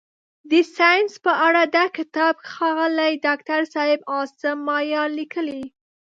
[0.51, 5.63] د ساینس په اړه دا کتاب ښاغلي داکتر صاحب عاصم مایار لیکلی.